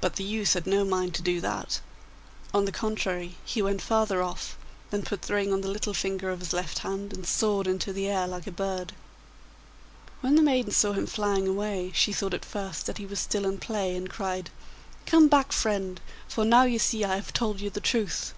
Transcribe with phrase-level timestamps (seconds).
[0.00, 1.80] But the youth had no mind to do that;
[2.54, 4.56] on the contrary, he went farther off,
[4.92, 7.92] then put the ring on the little finger of his left hand, and soared into
[7.92, 8.92] the air like a bird.
[10.20, 13.44] When the maiden saw him flying away she thought at first that he was still
[13.44, 14.50] in play, and cried,
[15.04, 18.32] 'Come back, friend, for now you see I have told you the truth.